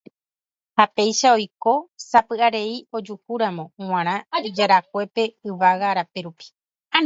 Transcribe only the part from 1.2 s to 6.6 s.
oiko sapy'arei ojuhúramo g̃uarã ijarakuépe yvága rape rupi.